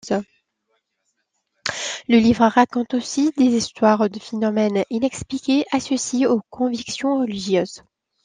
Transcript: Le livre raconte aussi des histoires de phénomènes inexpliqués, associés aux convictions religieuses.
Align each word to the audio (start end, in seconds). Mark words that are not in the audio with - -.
Le 2.09 2.17
livre 2.17 2.47
raconte 2.47 2.95
aussi 2.95 3.31
des 3.37 3.43
histoires 3.55 4.09
de 4.09 4.17
phénomènes 4.19 4.83
inexpliqués, 4.89 5.65
associés 5.71 6.25
aux 6.25 6.41
convictions 6.49 7.19
religieuses. 7.19 7.83